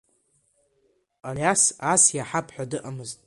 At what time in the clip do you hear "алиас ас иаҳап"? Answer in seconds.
1.27-2.47